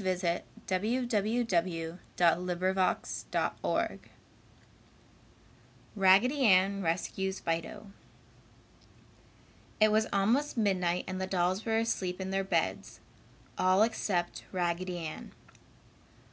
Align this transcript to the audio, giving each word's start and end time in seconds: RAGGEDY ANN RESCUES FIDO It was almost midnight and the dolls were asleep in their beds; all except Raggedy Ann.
RAGGEDY 0.00 1.08
ANN 1.10 1.96
RESCUES 6.84 7.40
FIDO 7.40 7.92
It 9.80 9.90
was 9.90 10.06
almost 10.12 10.56
midnight 10.56 11.04
and 11.08 11.20
the 11.20 11.26
dolls 11.26 11.64
were 11.64 11.78
asleep 11.78 12.20
in 12.20 12.30
their 12.30 12.44
beds; 12.44 13.00
all 13.58 13.82
except 13.82 14.44
Raggedy 14.52 14.98
Ann. 14.98 15.32